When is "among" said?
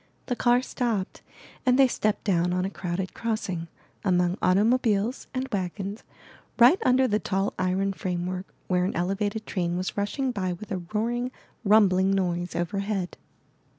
4.03-4.35